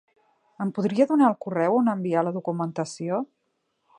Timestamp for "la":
2.29-2.33